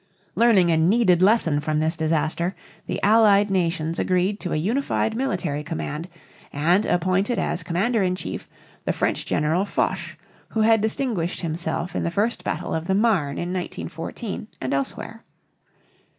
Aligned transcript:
Learning 0.33 0.71
a 0.71 0.77
needed 0.77 1.21
lesson 1.21 1.59
from 1.59 1.79
this 1.79 1.95
disaster, 1.95 2.55
the 2.87 2.99
Allied 3.03 3.51
nations 3.51 3.99
agreed 3.99 4.39
to 4.39 4.51
a 4.51 4.55
unified 4.55 5.15
military 5.15 5.63
command, 5.63 6.07
and 6.51 6.87
appointed 6.87 7.37
as 7.37 7.61
commander 7.61 8.01
in 8.01 8.15
chief 8.15 8.49
the 8.85 8.93
French 8.93 9.27
General 9.27 9.63
Foch 9.63 9.91
(fosh), 9.91 10.17
who 10.49 10.61
had 10.61 10.81
distinguished 10.81 11.41
himself 11.41 11.95
in 11.95 12.01
the 12.01 12.09
first 12.09 12.43
battle 12.43 12.73
of 12.73 12.85
the 12.87 12.95
Marne 12.95 13.37
in 13.37 13.53
1914 13.53 14.47
and 14.59 14.73
elsewhere. 14.73 15.21